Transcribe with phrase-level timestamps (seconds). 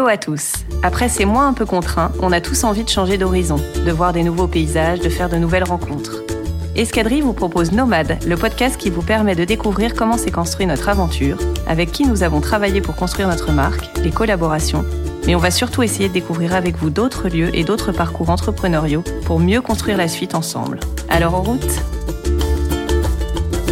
[0.00, 0.64] Hello à tous.
[0.82, 4.14] Après ces mois un peu contraints, on a tous envie de changer d'horizon, de voir
[4.14, 6.22] des nouveaux paysages, de faire de nouvelles rencontres.
[6.74, 10.88] Escadrille vous propose Nomade, le podcast qui vous permet de découvrir comment s'est construit notre
[10.88, 11.36] aventure,
[11.66, 14.86] avec qui nous avons travaillé pour construire notre marque, les collaborations,
[15.26, 19.04] mais on va surtout essayer de découvrir avec vous d'autres lieux et d'autres parcours entrepreneuriaux
[19.26, 20.80] pour mieux construire la suite ensemble.
[21.10, 21.82] Alors en route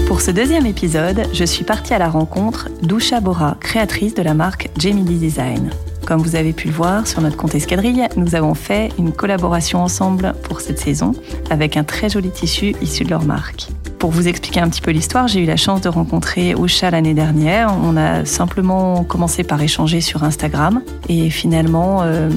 [0.06, 4.34] Pour ce deuxième épisode, je suis partie à la rencontre d'Usha Bora, créatrice de la
[4.34, 5.70] marque Gemini Design.
[6.08, 9.82] Comme vous avez pu le voir sur notre compte Escadrille, nous avons fait une collaboration
[9.82, 11.12] ensemble pour cette saison
[11.50, 13.68] avec un très joli tissu issu de leur marque.
[13.98, 17.12] Pour vous expliquer un petit peu l'histoire, j'ai eu la chance de rencontrer Usha l'année
[17.12, 17.76] dernière.
[17.82, 20.80] On a simplement commencé par échanger sur Instagram
[21.10, 22.30] et finalement, euh,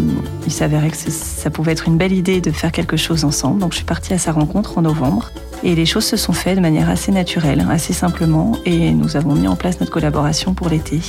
[0.45, 3.61] il s'avérait que ça pouvait être une belle idée de faire quelque chose ensemble.
[3.61, 5.31] Donc je suis partie à sa rencontre en novembre
[5.63, 9.35] et les choses se sont faites de manière assez naturelle, assez simplement et nous avons
[9.35, 10.99] mis en place notre collaboration pour l'été.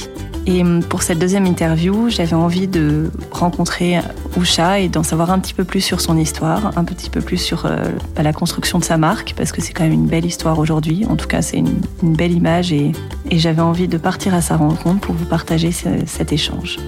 [0.47, 4.01] Et hum, pour cette deuxième interview, j'avais envie de rencontrer
[4.37, 7.39] Usha et d'en savoir un petit peu plus sur son histoire, un petit peu plus
[7.39, 7.77] sur euh,
[8.17, 11.07] bah, la construction de sa marque, parce que c'est quand même une belle histoire aujourd'hui.
[11.09, 12.93] En tout cas, c'est une, belle image et,
[13.31, 16.79] j'avais envie de partir à sa rencontre pour vous partager cet échange.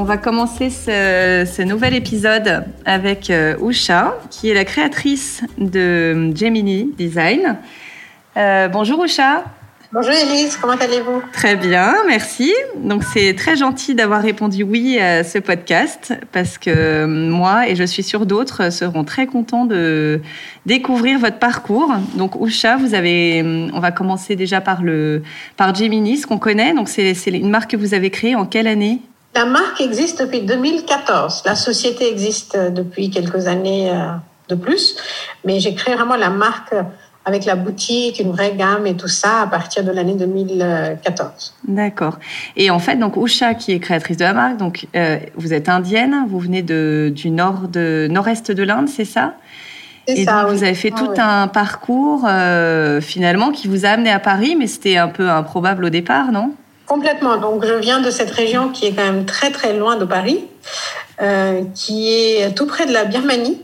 [0.00, 6.92] On va commencer ce, nouvel épisode avec euh, Usha, qui est la créatrice de Gemini
[6.96, 7.56] Design.
[8.36, 9.42] Euh, bonjour Usha.
[9.92, 11.20] Bonjour Elise, comment allez-vous?
[11.32, 12.54] Très bien, merci.
[12.76, 17.74] Donc c'est très gentil d'avoir répondu oui à ce podcast parce que euh, moi et
[17.74, 20.20] je suis sûre d'autres seront très contents de
[20.64, 21.92] découvrir votre parcours.
[22.14, 23.42] Donc Usha, vous avez,
[23.74, 25.24] on va commencer déjà par le
[25.56, 26.72] par Gemini, ce qu'on connaît.
[26.72, 29.00] Donc c'est une marque que vous avez créée en quelle année?
[29.34, 31.42] La marque existe depuis 2014.
[31.44, 34.08] La société existe depuis quelques années euh,
[34.48, 34.96] de plus,
[35.44, 36.74] mais j'ai créé vraiment la marque
[37.28, 41.54] avec la boutique, une vraie gamme et tout ça à partir de l'année 2014.
[41.68, 42.18] D'accord.
[42.56, 45.68] Et en fait, donc Usha, qui est créatrice de la marque, donc euh, vous êtes
[45.68, 49.34] indienne, vous venez de, du nord de nord-est de l'Inde, c'est ça?
[50.06, 53.90] Et ça, donc, vous avez fait ah tout un parcours euh, finalement qui vous a
[53.90, 56.54] amené à Paris, mais c'était un peu improbable au départ, non?
[56.88, 57.36] Complètement.
[57.36, 60.44] Donc je viens de cette région qui est quand même très très loin de Paris,
[61.20, 63.62] euh, qui est tout près de la Birmanie,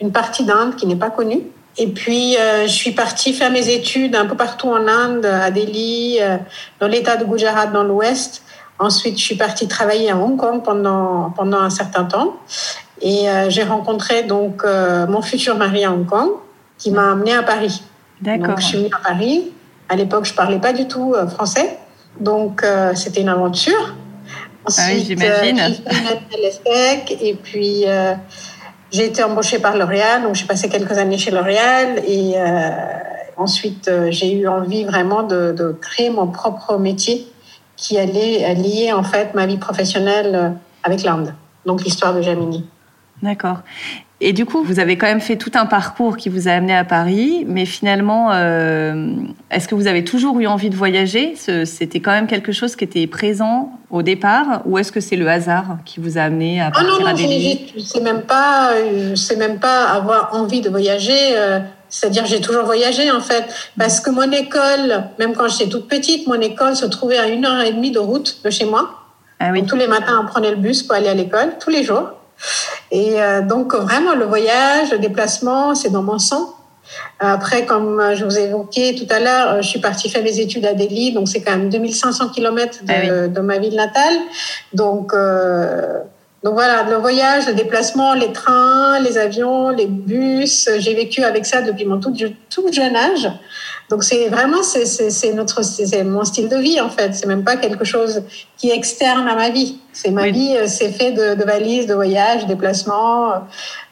[0.00, 1.42] une partie d'Inde qui n'est pas connue.
[1.78, 5.52] Et puis, euh, je suis partie faire mes études un peu partout en Inde, à
[5.52, 6.36] Delhi, euh,
[6.80, 8.42] dans l'état de Gujarat, dans l'ouest.
[8.80, 12.36] Ensuite, je suis partie travailler à Hong Kong pendant, pendant un certain temps.
[13.00, 16.30] Et euh, j'ai rencontré donc mon futur mari à Hong Kong,
[16.78, 17.82] qui m'a amenée à Paris.
[18.20, 18.48] D'accord.
[18.48, 19.52] Donc, je suis venue à Paris.
[19.88, 21.78] À l'époque, je parlais pas du tout français.
[22.20, 22.64] Donc,
[22.94, 23.94] c'était une aventure.
[24.64, 25.76] Ensuite, ah oui, j'imagine.
[27.20, 27.84] et puis...
[28.90, 32.70] J'ai été embauchée par L'Oréal, donc j'ai passé quelques années chez L'Oréal et euh,
[33.36, 37.26] ensuite euh, j'ai eu envie vraiment de, de, créer mon propre métier
[37.76, 40.48] qui allait lier en fait ma vie professionnelle euh,
[40.84, 41.34] avec l'Inde,
[41.66, 42.64] donc l'histoire de Jamini.
[43.22, 43.58] D'accord.
[44.20, 46.74] Et du coup, vous avez quand même fait tout un parcours qui vous a amené
[46.74, 49.12] à Paris, mais finalement, euh,
[49.52, 51.34] est-ce que vous avez toujours eu envie de voyager?
[51.36, 55.28] C'était quand même quelque chose qui était présent au départ, ou est-ce que c'est le
[55.28, 57.72] hasard qui vous a amené à partir ah non, non, à Delhi?
[57.78, 58.72] C'est même pas,
[59.14, 61.36] c'est même pas avoir envie de voyager.
[61.36, 63.44] Euh, c'est-à-dire j'ai toujours voyagé en fait,
[63.78, 67.46] parce que mon école, même quand j'étais toute petite, mon école se trouvait à une
[67.46, 68.90] heure et demie de route de chez moi.
[69.38, 69.60] Ah oui.
[69.60, 72.10] Donc, tous les matins, on prenait le bus pour aller à l'école, tous les jours.
[72.90, 76.54] Et euh, donc vraiment le voyage, le déplacement, c'est dans mon sang.
[77.20, 80.64] Après, comme je vous ai évoqué tout à l'heure, je suis partie faire mes études
[80.64, 84.14] à Delhi, donc c'est quand même 2500 kilomètres de, ah de, ma ville natale.
[84.72, 86.00] Donc, euh,
[86.42, 91.44] donc voilà, le voyage, le déplacement, les trains, les avions, les bus, j'ai vécu avec
[91.44, 92.14] ça depuis mon tout,
[92.48, 93.28] tout jeune âge.
[93.90, 97.14] Donc c'est vraiment c'est notre c'est mon style de vie en fait.
[97.14, 98.22] C'est même pas quelque chose
[98.56, 99.80] qui est externe à ma vie.
[99.92, 103.32] C'est ma vie, euh, c'est fait de, de, valises, de voyages, de déplacements,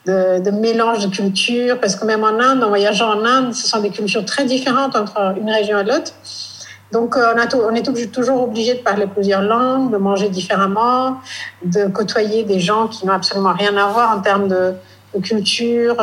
[0.05, 1.81] de, de mélange de cultures.
[1.81, 4.95] Parce que même en Inde, en voyageant en Inde, ce sont des cultures très différentes
[4.95, 6.13] entre une région et l'autre.
[6.93, 11.21] Donc, euh, on, a on est toujours obligé de parler plusieurs langues, de manger différemment,
[11.65, 14.75] de côtoyer des gens qui n'ont absolument rien à voir en termes de,
[15.15, 15.97] de culture.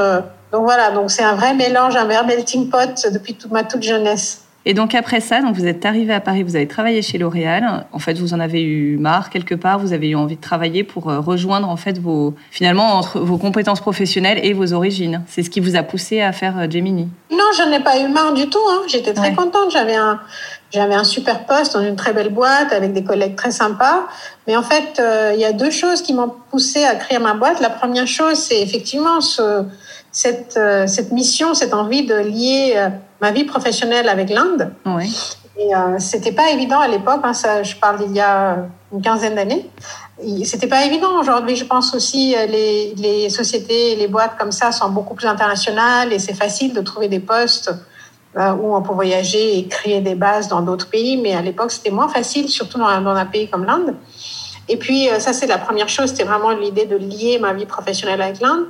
[0.53, 3.81] Donc voilà, donc c'est un vrai mélange, un vrai melting pot depuis toute ma toute
[3.81, 4.43] jeunesse.
[4.65, 7.85] Et donc après ça, donc vous êtes arrivé à Paris, vous avez travaillé chez L'Oréal.
[7.91, 10.83] En fait, vous en avez eu marre quelque part, vous avez eu envie de travailler
[10.83, 15.23] pour euh, rejoindre en fait vos finalement entre vos compétences professionnelles et vos origines.
[15.27, 17.09] C'est ce qui vous a poussé à faire euh, Gemini.
[17.31, 18.59] Non, je n'ai pas eu marre du tout.
[18.69, 18.83] Hein.
[18.87, 19.71] J'étais très contente.
[19.71, 20.21] J'avais un
[20.71, 24.07] j'avais un super poste dans une très belle boîte avec des collègues très sympas.
[24.47, 27.33] Mais en fait, euh, il y a deux choses qui m'ont poussé à créer ma
[27.33, 27.59] boîte.
[27.59, 29.65] La première chose, c'est effectivement ce
[30.13, 32.89] cette, euh, cette mission, cette envie de lier euh,
[33.19, 34.71] ma vie professionnelle avec l'Inde.
[34.85, 35.13] Oui.
[35.57, 39.01] Et euh, c'était pas évident à l'époque, hein, ça, je parle d'il y a une
[39.01, 39.69] quinzaine d'années.
[40.45, 41.19] C'était pas évident.
[41.19, 46.13] Aujourd'hui, je pense aussi les, les sociétés, les boîtes comme ça sont beaucoup plus internationales
[46.13, 47.73] et c'est facile de trouver des postes
[48.35, 51.17] euh, où on peut voyager et créer des bases dans d'autres pays.
[51.17, 53.95] Mais à l'époque, c'était moins facile, surtout dans un pays comme l'Inde.
[54.69, 57.65] Et puis, euh, ça, c'est la première chose, c'était vraiment l'idée de lier ma vie
[57.65, 58.65] professionnelle avec l'Inde.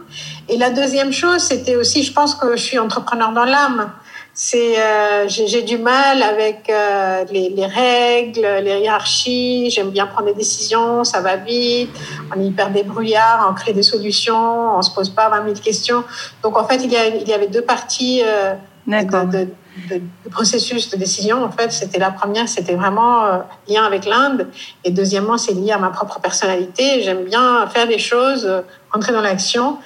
[0.49, 3.91] Et la deuxième chose, c'était aussi, je pense que je suis entrepreneur dans l'âme
[4.35, 9.69] c'est euh, j'ai du mal avec euh, les, les, règles, les hiérarchies.
[9.69, 11.91] J'aime bien prendre des décisions, ça va vite.
[12.35, 16.03] On est hyper débrouillard, on crée des solutions, on se pose pas 20 000 questions.
[16.41, 18.55] Donc en fait, il y, a, il y avait deux parties euh,
[18.87, 19.47] de, de,
[19.89, 21.43] de, processus de décision.
[21.43, 23.37] En fait, c'était la première, c'était vraiment euh,
[23.67, 24.47] lien avec l'Inde,
[24.83, 27.01] et deuxièmement, c'est lié à ma propre personnalité.
[27.03, 28.49] J'aime bien faire des choses,
[28.91, 29.77] rentrer dans l'action.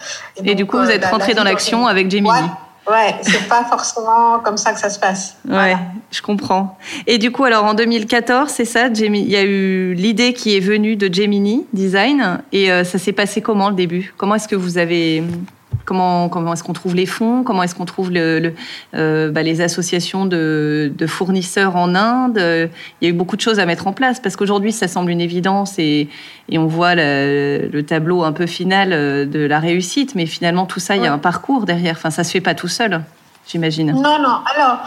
[0.44, 2.30] Et, du coup, vous êtes rentré dans l'action avec Jamie.
[2.90, 5.36] Ouais, c'est pas forcément comme ça que ça se passe.
[5.48, 5.76] Ouais,
[6.10, 6.78] je comprends.
[7.06, 10.56] Et du coup, alors en 2014, c'est ça, Jamie, il y a eu l'idée qui
[10.56, 14.14] est venue de Gemini Design et euh, ça s'est passé comment le début?
[14.16, 15.22] Comment est-ce que vous avez
[15.88, 18.54] Comment, comment est-ce qu'on trouve les fonds Comment est-ce qu'on trouve le,
[18.94, 22.38] euh, bah, les associations de, de, fournisseurs en Inde
[23.00, 25.12] Il y a eu beaucoup de choses à mettre en place parce qu'aujourd'hui, ça semble
[25.12, 26.10] une évidence et,
[26.50, 30.14] et on voit le, le, tableau un peu final euh, de la réussite.
[30.14, 31.96] Mais finalement, tout ça, il y a un parcours derrière.
[31.96, 33.02] Enfin, ça se fait pas tout seul.
[33.48, 33.94] J'imagine.
[33.94, 34.40] Non, non.
[34.54, 34.80] Alors,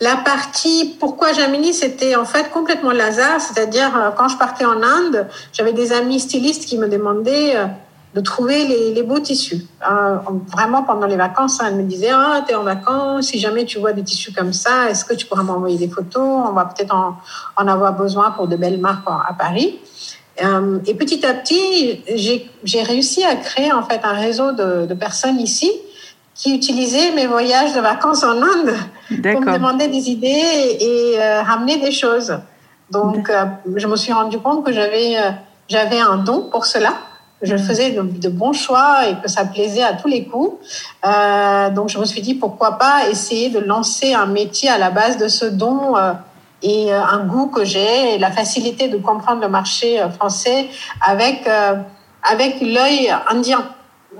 [0.00, 3.40] la partie pourquoi Jamini, c'était en fait complètement le hasard.
[3.40, 7.54] C'est-à-dire, euh, quand je partais en Inde, j'avais des amis stylistes qui me demandaient
[8.18, 9.60] de trouver les, les beaux tissus.
[9.88, 10.16] Euh,
[10.48, 13.92] vraiment, pendant les vacances, elle me disait, ah, t'es en vacances, si jamais tu vois
[13.92, 16.28] des tissus comme ça, est-ce que tu pourras m'envoyer des photos?
[16.48, 17.16] On va peut-être en,
[17.56, 19.78] en, avoir besoin pour de belles marques à Paris.
[20.42, 22.02] Euh, et petit à petit,
[22.64, 25.70] j'ai réussi à créer en fait un réseau de, de, personnes ici
[26.34, 28.74] qui utilisaient mes voyages de vacances en Inde
[29.08, 32.36] pour me demander des idées et, et euh, ramener des choses.
[32.90, 33.30] Donc,
[33.76, 35.16] je me suis rendu compte que j'avais
[35.68, 36.94] j'avais un don pour cela
[37.42, 40.56] je faisais de, de, bons choix et que ça plaisait à tous les coups.
[41.04, 44.90] Euh, donc je me suis dit pourquoi pas essayer de lancer un métier à la
[44.90, 46.12] base de ce don euh,
[46.62, 50.68] et euh, un goût que j'ai et la facilité de comprendre le marché euh, français
[51.00, 51.74] avec euh,
[52.22, 53.64] avec l'œil indien.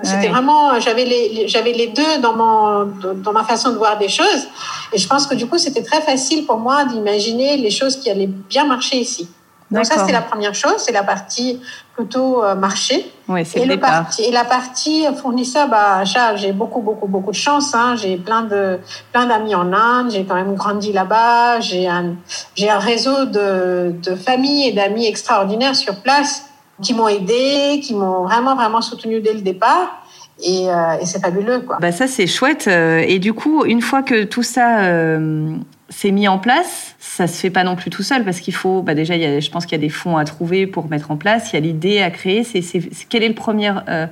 [0.02, 4.08] C'était vraiment j'avais les j'avais les deux dans mon dans ma façon de voir des
[4.08, 4.46] choses
[4.92, 8.08] et je pense que du coup c'était très facile pour moi d'imaginer les choses qui
[8.08, 9.28] allaient bien marcher ici.
[9.70, 11.60] Donc ça, c'est la première chose, c'est la partie
[11.94, 13.12] plutôt euh, marché.
[13.28, 16.04] Oui, c'est et, le parti, et la partie fournisseur, bah,
[16.36, 17.74] j'ai beaucoup, beaucoup, beaucoup de chance.
[17.74, 17.94] Hein.
[17.96, 18.78] J'ai plein de
[19.12, 22.14] plein d'amis en Inde, j'ai quand même grandi là-bas, j'ai un,
[22.54, 26.44] j'ai un réseau de, de familles et d'amis extraordinaires sur place
[26.82, 30.02] qui m'ont aidé, qui m'ont vraiment, vraiment soutenu dès le départ.
[30.40, 31.78] Et, euh, et c'est fabuleux, quoi.
[31.80, 32.68] Bah ça, c'est chouette.
[32.68, 35.56] Euh, et du coup, une fois que tout ça euh,
[35.88, 38.82] s'est mis en place, ça se fait pas non plus tout seul parce qu'il faut,
[38.82, 40.88] bah déjà, il y a, je pense qu'il y a des fonds à trouver pour
[40.88, 41.52] mettre en place.
[41.52, 42.44] Il y a l'idée à créer.
[42.44, 44.06] C'est, c'est, quel est le premier euh,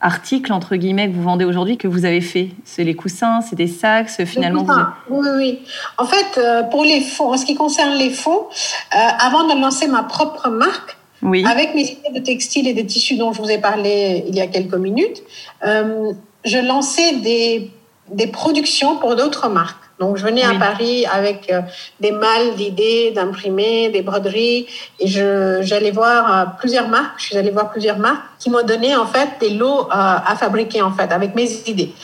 [0.00, 2.50] article entre guillemets que vous vendez aujourd'hui que vous avez fait?
[2.64, 4.64] C'est les coussins, c'est des sacs, finalement.
[5.08, 5.20] Vous...
[5.20, 5.58] Oui, oui.
[5.98, 8.46] En fait, euh, pour les fonds, en ce qui concerne les fonds,
[8.94, 10.96] euh, avant de lancer ma propre marque.
[11.22, 11.44] Oui.
[11.46, 14.40] Avec mes idées de textiles et de tissus dont je vous ai parlé il y
[14.40, 15.22] a quelques minutes,
[15.64, 16.12] euh,
[16.44, 17.70] je lançais des,
[18.10, 19.86] des productions pour d'autres marques.
[19.98, 20.54] Donc, je venais oui.
[20.54, 21.62] à Paris avec euh,
[22.00, 24.66] des malles d'idées, d'imprimés, des broderies,
[25.00, 27.14] et je, j'allais voir euh, plusieurs marques.
[27.16, 30.36] Je suis allée voir plusieurs marques qui m'ont donné en fait des lots euh, à
[30.38, 31.94] fabriquer en fait avec mes idées.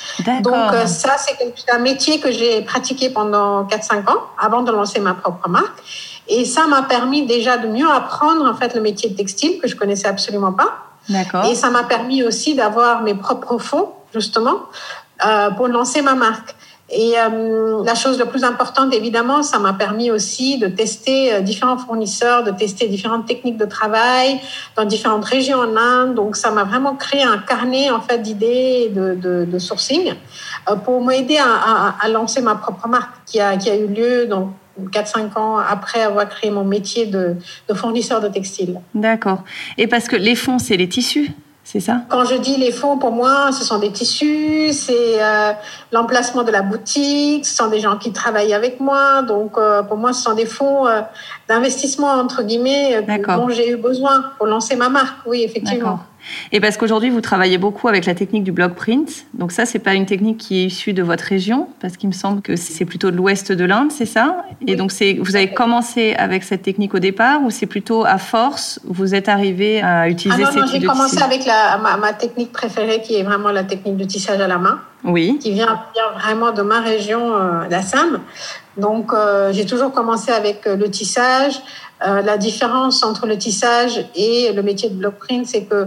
[0.40, 0.54] Donc,
[0.86, 5.50] ça c'est un métier que j'ai pratiqué pendant 4-5 ans avant de lancer ma propre
[5.50, 5.82] marque.
[6.28, 9.68] Et ça m'a permis déjà de mieux apprendre en fait le métier de textile que
[9.68, 10.78] je connaissais absolument pas.
[11.10, 11.44] D'accord.
[11.44, 14.60] Et ça m'a permis aussi d'avoir mes propres fonds justement
[15.26, 16.54] euh, pour lancer ma marque.
[16.94, 21.40] Et euh, la chose la plus importante, évidemment, ça m'a permis aussi de tester euh,
[21.40, 24.38] différents fournisseurs, de tester différentes techniques de travail
[24.76, 26.14] dans différentes régions en Inde.
[26.14, 29.14] Donc, ça m'a vraiment créé un carnet en fait d'idées de,
[29.46, 30.14] de, sourcing
[30.84, 34.50] pour m'aider à, à, lancer ma propre marque qui a, qui a eu lieu donc
[34.80, 37.36] 4-5 ans après avoir créé mon métier de,
[37.68, 38.80] de fournisseur de textile.
[38.94, 39.44] D'accord.
[39.78, 41.30] Et parce que les fonds, c'est les tissus?
[41.64, 42.02] C'est ça?
[42.08, 45.52] Quand je dis les fonds, pour moi, ce sont des tissus, c'est euh,
[45.92, 49.22] l'emplacement de la boutique, ce sont des gens qui travaillent avec moi.
[49.22, 51.02] Donc, euh, pour moi, ce sont des fonds euh,
[51.48, 55.18] d'investissement, entre guillemets, dont j'ai eu besoin pour lancer ma marque.
[55.24, 56.00] Oui, effectivement.
[56.52, 59.26] Et parce qu'aujourd'hui, vous travaillez beaucoup avec la technique du block print.
[59.34, 62.14] Donc ça, c'est pas une technique qui est issue de votre région, parce qu'il me
[62.14, 64.44] semble que c'est plutôt de l'ouest de l'Inde, c'est ça?
[64.66, 68.18] Et donc, c'est, vous avez commencé avec cette technique au départ, ou c'est plutôt à
[68.18, 72.12] force, vous êtes arrivé à utiliser ah non, non, j'ai commencé avec la, ma, ma,
[72.12, 74.80] technique préférée, qui est vraiment la technique du tissage à la main.
[75.04, 75.38] Oui.
[75.40, 78.20] Qui vient, vient vraiment de ma région, euh, d'Assam.
[78.76, 81.60] Donc, euh, j'ai toujours commencé avec le tissage.
[82.00, 85.86] la différence entre le tissage et le métier de block print, c'est que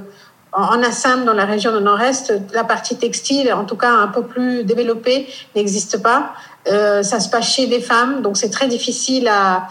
[0.55, 4.23] en Assam, dans la région du Nord-Est, la partie textile, en tout cas un peu
[4.23, 6.33] plus développée, n'existe pas.
[6.67, 9.67] Euh, ça se passe chez des femmes, donc c'est très difficile à,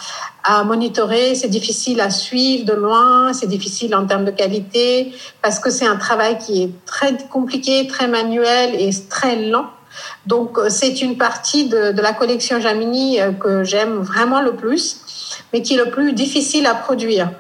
[0.64, 5.70] monitorer, c'est difficile à suivre de loin, c'est difficile en termes de qualité, parce que
[5.70, 9.70] c'est un travail qui est très compliqué, très manuel et très lent.
[10.26, 15.00] Donc c'est une partie de, de, la collection Jamini euh, que j'aime vraiment le plus
[15.52, 17.30] mais qui est le plus difficile à produire.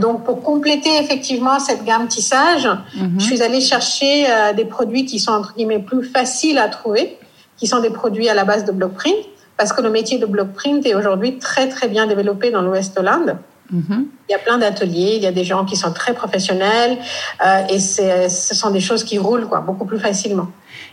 [0.00, 3.16] Donc, pour compléter effectivement cette gamme tissage, mhm.
[3.18, 7.16] je suis allée chercher euh, des produits qui sont entre guillemets plus faciles à trouver,
[7.56, 9.16] qui sont des produits à la base de block print,
[9.56, 12.98] parce que le métier de block print est aujourd'hui très très bien développé dans l'Ouest
[12.98, 13.36] Hollande.
[13.70, 14.06] Mhm.
[14.28, 16.98] Il y a plein d'ateliers, il y a des gens qui sont très professionnels
[17.44, 20.48] euh, et ce sont des choses qui roulent quoi, beaucoup plus facilement.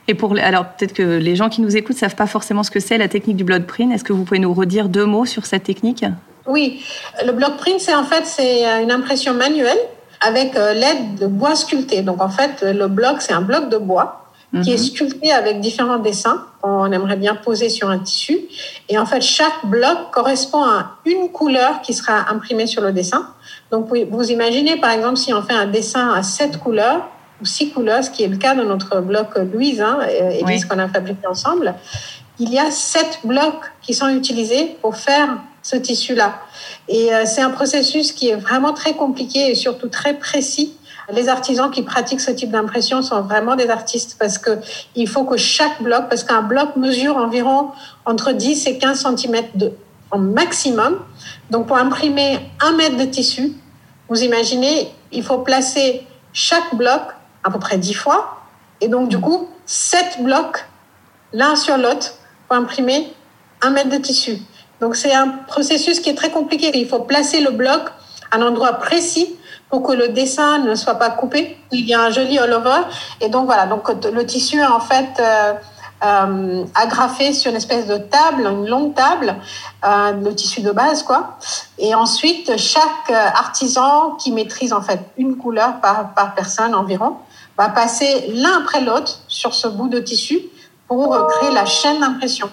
[0.08, 2.80] Et pour alors peut-être que les gens qui nous écoutent savent pas forcément ce que
[2.80, 3.92] c'est la technique du block print.
[3.92, 6.06] Est-ce que vous pouvez nous redire deux mots sur cette technique?
[6.48, 6.84] Oui,
[7.26, 9.78] le block print, c'est en fait c'est euh, une impression manuelle
[10.22, 12.02] avec euh, l'aide de bois sculpté.
[12.02, 14.24] Donc en fait, le bloc, c'est un bloc de bois
[14.64, 14.84] qui est mhm.
[14.84, 18.40] sculpté avec différents dessins qu'on aimerait bien poser sur un tissu.
[18.88, 23.28] Et en fait, chaque bloc correspond à une couleur qui sera imprimée sur le dessin.
[23.72, 27.10] Donc vous imaginez, par exemple, si on fait un dessin à sept couleurs
[27.42, 30.80] ou six couleurs, ce qui est le cas de notre bloc Louise, hein, Élise, qu'on
[30.80, 31.76] a fabriqué ensemble,
[32.40, 36.40] il y a sept blocs qui sont utilisés pour faire ce tissu-là.
[36.88, 40.78] Et euh, c'est un processus qui est vraiment très compliqué et surtout très précis.
[41.12, 44.60] Les artisans qui pratiquent ce type d'impression sont vraiment des artistes parce que
[44.96, 47.72] il faut que chaque bloc, parce qu'un bloc mesure environ
[48.06, 49.74] entre 10 et 15 cm de,
[50.12, 51.00] en maximum.
[51.50, 53.52] Donc pour imprimer un mètre de tissu,
[54.08, 57.02] vous imaginez, il faut placer chaque bloc
[57.44, 58.38] à peu près 10 fois.
[58.80, 60.66] Et donc du coup, 7 blocs
[61.34, 62.14] l'un sur l'autre
[62.48, 63.12] pour imprimer
[63.62, 64.38] un mètre de tissu.
[64.82, 66.72] Donc c'est un processus qui est très compliqué.
[66.76, 67.82] Il faut placer le bloc
[68.32, 69.36] à un endroit précis
[69.70, 71.58] pour que le dessin ne soit pas coupé.
[71.72, 72.82] Il y a un joli all-over.
[73.22, 75.54] Et donc voilà, donc le tissu est en fait euh,
[76.04, 79.36] euh, agrafé sur une espèce de table, une longue table,
[79.86, 81.38] euh, le tissu de base quoi.
[81.80, 87.18] Et ensuite, chaque artisan qui maîtrise en fait une couleur par, par personne environ
[87.58, 90.40] va passer l'un après l'autre sur ce bout de tissu
[90.88, 92.50] pour créer la chaîne d'impression.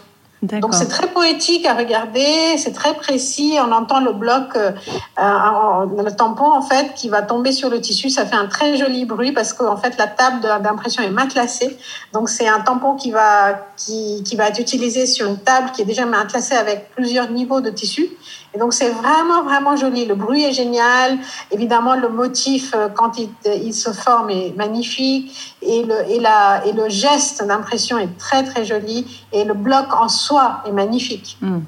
[0.61, 3.57] Donc c'est très poétique à regarder, c'est très précis.
[3.61, 4.73] On entend le bloc, euh,
[5.19, 8.11] euh, le tampon en fait qui va tomber sur le tissu.
[8.11, 11.79] Ça fait un très joli bruit parce qu'en fait la table d'impression est matelassée.
[12.13, 15.83] Donc c'est un tampon qui va qui, qui va être utilisé sur une table qui
[15.83, 18.11] est déjà matelassée avec plusieurs niveaux de tissu.
[18.55, 20.05] Et donc c'est vraiment vraiment joli.
[20.05, 21.19] Le bruit est génial.
[21.51, 27.99] Évidemment le motif euh, quand il, il se forme est magnifique et le geste d'impression
[27.99, 31.37] est très très joli et le bloc en soi est magnifique.
[31.41, 31.61] Hmm.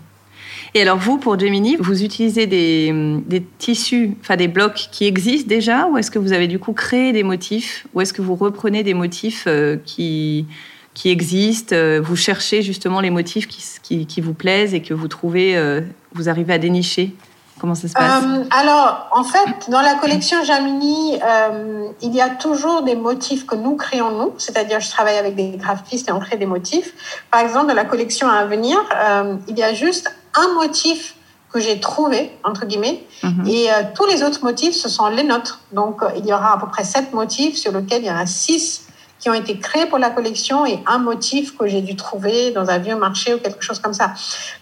[0.77, 2.93] Et alors vous, pour Gemini, vous utilisez des,
[3.27, 6.75] des tissus, enfin des blocs qui existent déjà, ou est-ce que vous avez du coup
[6.75, 10.45] créé des motifs, ou est-ce que vous reprenez des motifs euh, qui
[10.97, 15.09] qui existent, euh, vous cherchez justement les motifs qui, qui, vous plaisent et que vous
[15.09, 15.83] trouvez, euh,
[16.15, 17.15] vous arrivez à dénicher
[17.59, 18.25] Comment ça se passe?
[18.25, 21.19] Euh, Alors, en fait, dans la collection Jamini,
[22.03, 25.57] il y a toujours des motifs que nous créons nous, c'est-à-dire je travaille avec des
[25.57, 26.93] graphistes et on crée des motifs.
[27.31, 28.79] Par exemple, dans la collection à venir,
[29.49, 31.15] il y a juste un motif
[31.51, 33.47] que j'ai trouvé, entre guillemets, mhm.
[33.47, 35.61] et tous les autres motifs, ce sont les nôtres.
[35.73, 38.27] Donc, il y aura à peu près sept motifs sur lesquels il y en a
[38.27, 38.86] six
[39.19, 42.69] qui ont été créés pour la collection et un motif que j'ai dû trouver dans
[42.69, 44.13] un vieux marché ou quelque chose comme ça.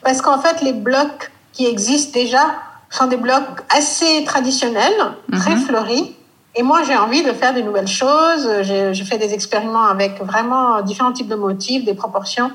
[0.02, 2.54] Parce qu'en fait, les blocs qui existent déjà
[2.90, 3.42] sont des blocs
[3.76, 4.94] assez traditionnels,
[5.32, 5.62] très mhm.
[5.62, 6.16] fleuris.
[6.56, 8.48] Et moi, j'ai envie de faire des nouvelles choses.
[8.62, 12.52] Je fais des expériments avec vraiment différents types de motifs, des proportions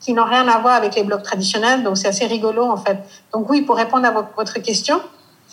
[0.00, 1.82] qui n'ont rien à voir avec les blocs traditionnels.
[1.82, 2.98] Donc, c'est assez rigolo, en fait.
[3.32, 5.00] Donc, oui, pour répondre à votre question,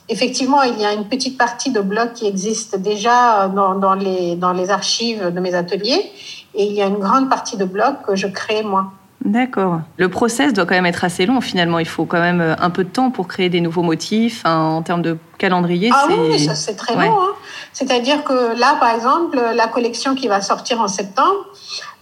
[0.10, 4.36] Effectivement, il y a une petite partie de blocs qui existe déjà dans, dans, les,
[4.36, 6.12] dans les archives de mes ateliers
[6.56, 8.92] et il y a une grande partie de blocs que je crée moi.
[9.24, 9.82] D'accord.
[9.98, 11.78] Le process doit quand même être assez long finalement.
[11.78, 14.44] Il faut quand même un peu de temps pour créer des nouveaux motifs.
[14.46, 17.22] en termes de calendrier, ah oui, c'est très long.
[17.22, 17.34] Hein.
[17.74, 21.46] C'est-à-dire que là, par exemple, la collection qui va sortir en septembre,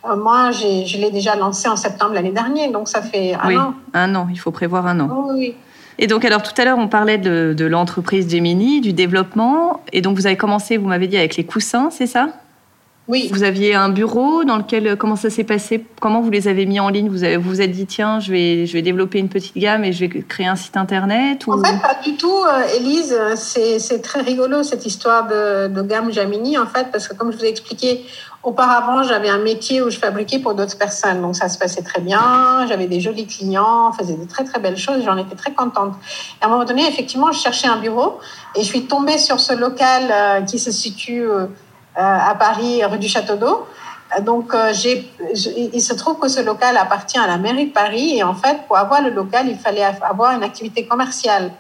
[0.06, 3.58] euh, moi, je l'ai déjà lancée en septembre l'année dernière, donc ça fait un oui,
[3.58, 3.74] an.
[3.94, 5.10] Un an, il faut prévoir un an.
[5.12, 5.56] Oui, oui.
[6.00, 9.82] Et donc, alors tout à l'heure, on parlait de, l'entreprise Gemini, du développement.
[9.94, 12.30] Et donc, vous avez commencé, vous m'avez dit, avec les coussins, c'est ça?
[13.08, 13.30] Oui.
[13.32, 15.86] Vous aviez un bureau dans lequel, comment ça s'est passé?
[16.02, 17.08] Comment vous les avez mis en ligne?
[17.08, 19.94] Vous vous vous êtes dit, tiens, je vais, je vais développer une petite gamme et
[19.94, 21.54] je vais créer un site internet ou...
[21.54, 22.44] En fait, pas du tout,
[22.76, 23.18] Elise.
[23.36, 27.38] C'est très rigolo cette histoire de, de, gamme Jamini, en fait, parce que comme je
[27.38, 28.06] vous ai expliqué,
[28.48, 31.22] auparavant, j'avais un métier où je fabriquais pour d'autres personnes.
[31.22, 32.66] Donc ça se passait très bien.
[32.68, 35.04] J'avais des jolis clients, on faisait des très très belles choses.
[35.04, 35.94] J'en étais très contente.
[36.40, 38.20] Et à un moment donné, effectivement, je cherchais un bureau
[38.56, 41.28] et je suis tombée sur ce local qui se situe
[41.98, 43.66] euh, à Paris, rue du Château d'Eau.
[44.22, 48.24] Donc, euh, il se trouve que ce local appartient à la mairie de Paris et
[48.24, 51.52] en fait, pour avoir le local, il fallait avoir une activité commerciale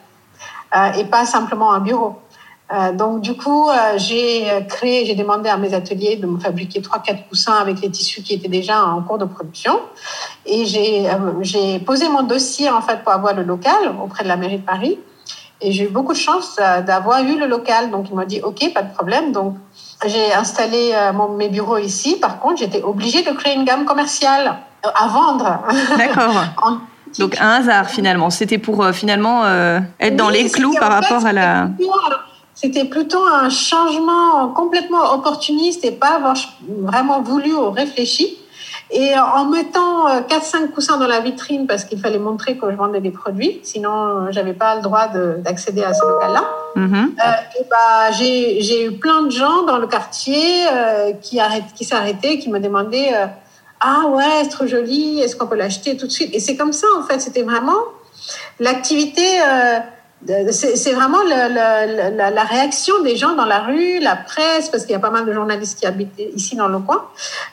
[0.75, 2.20] euh, et pas simplement un bureau.
[2.95, 7.25] Donc, du coup, j'ai créé, j'ai demandé à mes ateliers de me fabriquer trois, quatre
[7.29, 9.79] coussins avec les tissus qui étaient déjà en cours de production.
[10.45, 11.07] Et j'ai,
[11.41, 14.65] j'ai posé mon dossier, en fait, pour avoir le local auprès de la mairie de
[14.65, 15.00] Paris.
[15.62, 17.89] Et j'ai eu beaucoup de chance d'avoir eu le local.
[17.89, 19.31] Donc, il m'a dit, OK, pas de problème.
[19.31, 19.55] Donc,
[20.05, 22.17] j'ai installé euh, mon, mes bureaux ici.
[22.17, 25.59] Par contre, j'étais obligée de créer une gamme commerciale euh, à vendre.
[25.97, 26.43] D'accord.
[27.19, 28.29] Donc un hasard finalement.
[28.29, 29.45] C'était pour euh, finalement
[30.00, 31.69] être dans les clous par rapport à la.
[32.59, 36.35] C'était plutôt un changement complètement opportuniste et pas avoir
[36.67, 38.35] vraiment voulu ou réfléchi.
[38.89, 42.75] Et en mettant 4-5 euh, coussins dans la vitrine parce qu'il fallait montrer que je
[42.75, 46.43] vendais des produits, sinon euh, j'avais pas le droit d'accéder à ce local-là.
[46.75, 47.05] Mm-hmm.
[47.05, 50.65] Euh, bah, j'ai eu plein de gens dans le quartier
[51.21, 51.39] qui,
[51.75, 53.13] qui s'arrêtaient, qui me demandaient
[53.79, 56.33] Ah ouais, c'est trop joli, est-ce qu'on peut l'acheter tout de suite?
[56.33, 57.81] Et c'est comme ça en fait, c'était vraiment
[58.59, 59.21] l'activité
[60.51, 65.00] c'est vraiment la, réaction des gens dans la rue, la presse, parce qu'il y a
[65.00, 67.05] pas mal de journalistes qui habitent ici dans le coin,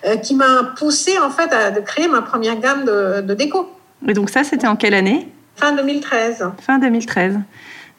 [0.06, 3.70] euh, qui m'a poussé en fait à créer ma première gamme de, de déco.
[4.06, 5.28] Et donc ça, c'était en quelle année?
[5.56, 6.50] Fin 2013.
[6.60, 7.38] Fin 2013.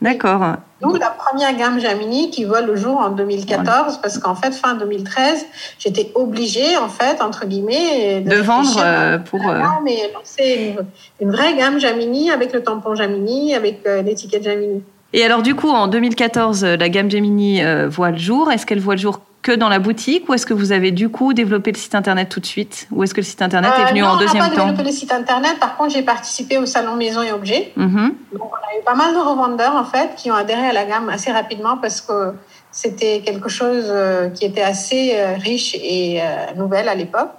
[0.01, 0.57] D'accord.
[0.81, 4.75] D'où la première gamme Jamini qui voit le jour en 2014 parce qu'en fait fin
[4.75, 5.45] 2013
[5.79, 9.61] j'étais obligée en fait entre guillemets de, vendre euh, pour euh...
[9.83, 10.75] mais lancer
[11.21, 14.83] une, vraie gamme Jamini avec le tampon Jamini avec euh, l'étiquette Jamini.
[15.13, 18.51] Et alors du coup en 2014 la gamme Jamini euh, voit le jour.
[18.51, 21.09] Est-ce qu'elle voit le jour que dans la boutique ou est-ce que vous avez du
[21.09, 23.89] coup développé le site internet tout de suite ou est-ce que le site internet est
[23.89, 25.59] venu euh, en deuxième temps On n'a pas développé le site internet.
[25.59, 27.71] Par contre, j'ai participé au salon Maison et Objets.
[27.77, 28.09] Mm-hmm.
[28.33, 30.85] Donc, on a eu pas mal de revendeurs en fait qui ont adhéré à la
[30.85, 32.33] gamme assez rapidement parce que
[32.71, 36.21] c'était quelque chose euh, qui était assez euh, riche et
[36.55, 37.29] nouvelle à l'époque.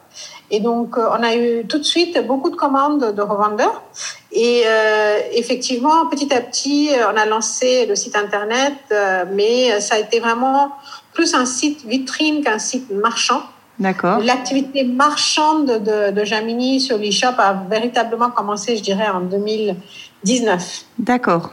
[0.53, 3.83] Et donc, on a eu tout de suite beaucoup de commandes de revendeurs.
[4.31, 4.63] Et
[5.33, 8.75] effectivement, petit à petit, on a lancé le site Internet,
[9.33, 10.71] mais ça a été vraiment
[11.17, 13.43] plus un site vitrine qu'un site marchand.
[13.79, 14.21] D'accord.
[14.21, 20.85] L'activité marchande de, de Jamini sur l'e-shop a véritablement commencé, je dirais, en 2019.
[20.99, 21.53] D'accord.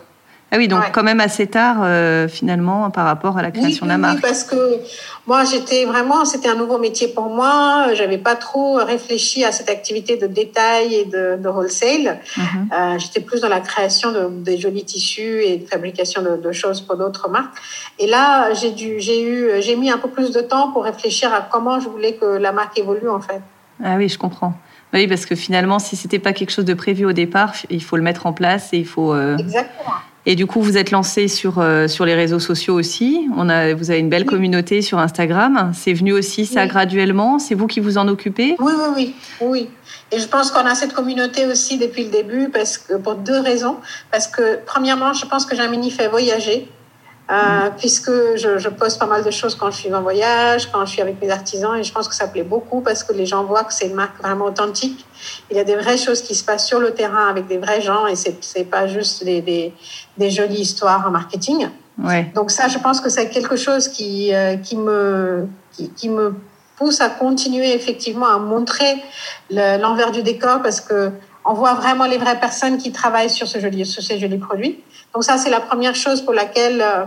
[0.54, 3.92] Ah oui, donc quand même assez tard euh, finalement par rapport à la création de
[3.92, 4.18] la marque.
[4.18, 4.82] Oui, parce que
[5.26, 7.88] moi j'étais vraiment, c'était un nouveau métier pour moi.
[7.96, 12.20] J'avais pas trop réfléchi à cette activité de détail et de, de wholesale.
[12.38, 12.70] Mhm.
[12.72, 16.52] euh, j'étais plus dans la création de, des jolis tissus et de fabrication de, de
[16.52, 17.58] choses pour d'autres marques.
[17.98, 21.34] Et là, j'ai dû, j'ai eu, j'ai mis un peu plus de temps pour réfléchir
[21.34, 23.42] à comment je voulais que la marque évolue en fait.
[23.84, 24.54] Ah oui, je comprends.
[24.94, 27.98] Oui, parce que finalement, si c'était pas quelque chose de prévu au départ, il faut
[27.98, 29.16] le mettre en place et il faut.
[29.16, 29.36] Euh...
[29.38, 29.94] Exactement.
[30.26, 33.28] Et du coup, vous êtes lancé sur, euh, sur les réseaux sociaux aussi.
[33.36, 35.72] On a, vous avez une belle communauté sur Instagram.
[35.74, 37.40] C'est venu aussi ça graduellement.
[37.40, 38.56] C'est vous qui vous en occupez?
[38.60, 39.16] Oui, oui, oui.
[39.42, 39.70] oui.
[40.12, 43.40] Et je pense qu'on a cette communauté aussi depuis le début parce que, pour deux
[43.40, 43.78] raisons.
[44.12, 46.70] Parce que, premièrement, je pense que Jamini fait voyager.
[47.32, 50.86] Euh, puisque je, je, poste pas mal de choses quand je suis en voyage, quand
[50.86, 53.26] je suis avec mes artisans, et je pense que ça plaît beaucoup parce que les
[53.26, 55.06] gens voient que c'est une marque vraiment authentique.
[55.50, 57.80] Il y a des vraies choses qui se passent sur le terrain avec des vrais
[57.80, 59.74] gens, et c'est c'est pas juste des, des,
[60.18, 61.70] des, jolies histoires en marketing.
[61.98, 62.30] Ouais.
[62.36, 66.36] Donc ça, je pense que c'est quelque chose qui euh, qui me qui, qui, me
[66.76, 69.02] pousse à continuer effectivement à montrer
[69.50, 71.12] l'envers du décor parce que
[71.46, 74.80] on voit vraiment les vraies personnes qui travaillent sur, ce joli, sur ces jolis produits.
[75.14, 77.06] Donc ça, c'est la première chose pour laquelle euh,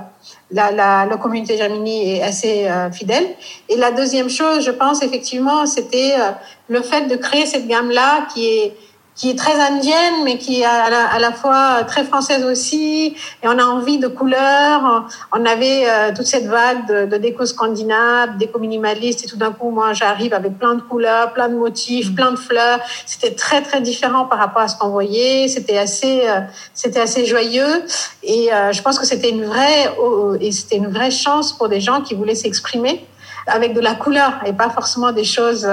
[0.50, 3.26] la, la, la, communauté Jamini est assez euh, fidèle.
[3.68, 6.30] Et la deuxième chose, je pense effectivement, c'était euh,
[6.68, 8.76] le fait de créer cette gamme-là qui est
[9.16, 13.16] qui est très indienne, mais qui est à la, à la, fois très française aussi.
[13.42, 15.08] Et on a envie de couleurs.
[15.32, 19.24] On avait euh, toute cette vague de, de déco scandinave, déco minimaliste.
[19.24, 22.36] Et tout d'un coup, moi, j'arrive avec plein de couleurs, plein de motifs, plein de
[22.36, 22.78] fleurs.
[23.06, 25.48] C'était très, très différent par rapport à ce qu'on voyait.
[25.48, 26.40] C'était assez, euh,
[26.74, 27.84] c'était assez joyeux.
[28.22, 29.90] Et euh, je pense que c'était une vraie,
[30.40, 33.06] et c'était une vraie chance pour des gens qui voulaient s'exprimer
[33.46, 35.66] avec de la couleur et pas forcément des choses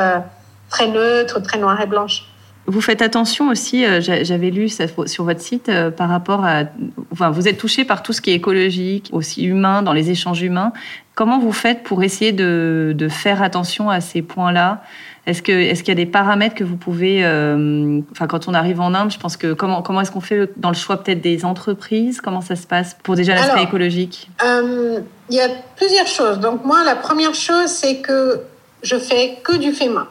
[0.69, 2.23] très neutres, très noires et blanches.
[2.65, 6.63] Vous faites attention aussi, euh, j'avais lu ça sur votre site, euh, par rapport à...
[7.11, 10.41] Enfin, vous êtes touché par tout ce qui est écologique, aussi humain, dans les échanges
[10.41, 10.71] humains.
[11.13, 14.81] Comment vous faites pour essayer de, de faire attention à ces points-là?
[15.25, 18.93] Est-ce qu'il y a des paramètres que vous pouvez, euh, enfin quand on arrive en
[18.93, 22.19] Inde, je pense que comment comment est-ce qu'on fait dans le choix peut-être des entreprises?
[22.19, 24.29] Comment ça se passe pour déjà l'aspect écologique?
[24.43, 25.47] Il y a
[25.77, 26.39] plusieurs choses.
[26.39, 28.41] Donc moi, la première chose, c'est que
[28.81, 30.07] je fais que du fait main.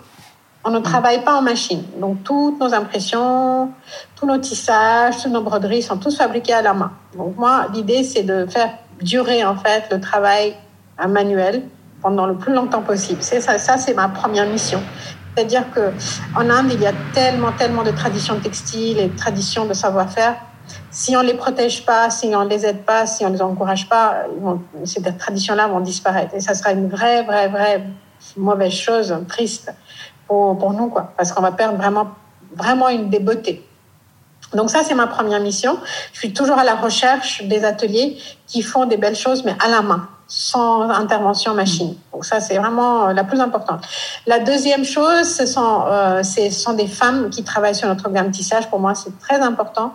[0.64, 1.82] On ne travaille pas en machine.
[2.00, 3.70] Donc toutes nos impressions,
[4.16, 6.92] tous nos tissages, toutes nos broderies sont tous fabriqués à la main.
[7.16, 8.70] Donc moi, l'idée, c'est de faire
[9.00, 10.54] durer en fait le travail
[11.08, 11.62] manuel
[12.00, 13.22] pendant le plus longtemps possible.
[13.22, 14.80] C'est ça, ça c'est ma première mission.
[15.34, 15.92] C'est-à-dire que
[16.36, 20.36] en Inde, il y a tellement, tellement de traditions textiles et de traditions de savoir-faire.
[20.90, 24.24] Si on les protège pas, si on les aide pas, si on les encourage pas,
[24.84, 26.34] ces traditions-là vont disparaître.
[26.34, 27.82] Et ça sera une vraie, vraie, vraie
[28.36, 29.72] mauvaise chose, triste
[30.26, 31.12] pour, pour nous, quoi.
[31.16, 32.08] Parce qu'on va perdre vraiment,
[32.56, 33.64] vraiment une des beautés.
[34.54, 35.78] Donc ça, c'est ma première mission.
[36.12, 39.68] Je suis toujours à la recherche des ateliers qui font des belles choses, mais à
[39.68, 41.94] la main sans intervention machine.
[42.10, 43.84] Donc ça, c'est vraiment euh, la plus importante.
[44.26, 48.30] La deuxième chose, ce sont, euh, ce sont des femmes qui travaillent sur notre gamme
[48.30, 48.70] tissage.
[48.70, 49.92] Pour moi, c'est très important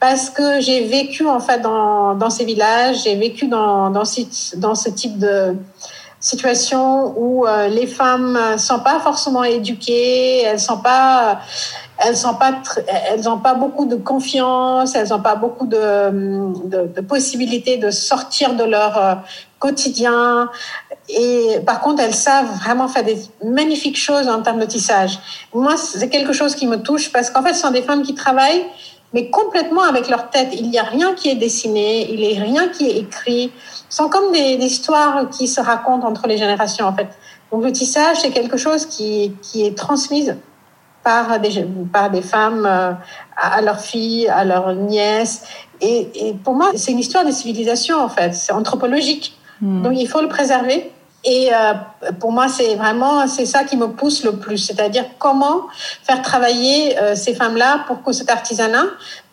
[0.00, 4.56] parce que j'ai vécu en fait dans, dans ces villages, j'ai vécu dans, dans, ce,
[4.56, 5.54] dans ce type de
[6.20, 11.40] situation où euh, les femmes sont pas forcément éduquées, elles sont pas
[11.98, 17.00] elles n'ont pas, elles ont pas beaucoup de confiance, elles n'ont pas beaucoup de, de,
[17.00, 19.14] possibilités de sortir de leur euh,
[19.58, 20.48] quotidien.
[21.08, 25.18] Et par contre, elles savent vraiment faire des magnifiques choses en termes de tissage.
[25.52, 28.14] Moi, c'est quelque chose qui me touche parce qu'en fait, ce sont des femmes qui
[28.14, 28.64] travaillent,
[29.12, 30.48] mais complètement avec leur tête.
[30.52, 33.52] Il n'y a rien qui est dessiné, il n'y a rien qui est écrit.
[33.88, 37.08] Ce sont comme des, des histoires qui se racontent entre les générations, en fait.
[37.50, 40.36] Donc, le tissage, c'est quelque chose qui, qui est transmise
[41.02, 42.92] par des, par des femmes euh,
[43.36, 45.44] à leurs filles, à leurs nièces.
[45.80, 48.34] Et, et pour moi, c'est une histoire de civilisation, en fait.
[48.34, 49.38] C'est anthropologique.
[49.62, 49.82] Hmm.
[49.82, 50.90] Donc, il faut le préserver.
[51.24, 51.74] Et euh,
[52.20, 55.62] pour moi, c'est vraiment c'est ça qui me pousse le plus, c'est-à-dire comment
[56.04, 58.84] faire travailler euh, ces femmes-là pour que cet artisanat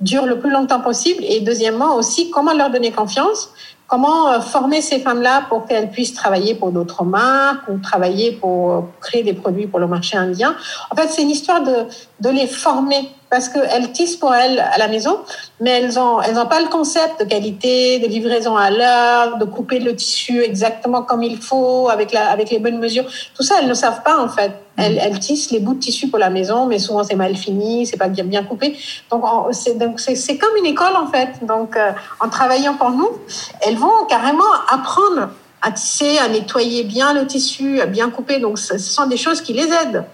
[0.02, 1.24] dure le plus longtemps possible.
[1.24, 3.50] Et deuxièmement aussi, comment leur donner confiance
[3.88, 8.88] Comment euh, former ces femmes-là pour qu'elles puissent travailler pour d'autres marques ou travailler pour
[9.00, 10.56] créer des produits pour le marché indien.
[10.89, 11.86] En fait, c'est une histoire de,
[12.19, 15.19] de les former parce qu'elles tissent pour elles à la maison,
[15.59, 19.45] mais elles n'ont elles ont pas le concept de qualité, de livraison à l'heure, de
[19.45, 23.05] couper le tissu exactement comme il faut, avec, la, avec les bonnes mesures.
[23.35, 24.51] Tout ça, elles ne savent pas en fait.
[24.77, 27.85] Elles, elles tissent les bouts de tissu pour la maison, mais souvent c'est mal fini,
[27.85, 28.77] c'est pas bien, bien coupé.
[29.09, 31.45] Donc c'est comme une école en fait.
[31.45, 33.09] Donc euh, en travaillant pour nous,
[33.61, 35.29] elles vont carrément apprendre
[35.61, 38.39] à tisser, à nettoyer bien le tissu, à bien couper.
[38.39, 40.05] Donc ce sont des choses qui les aident.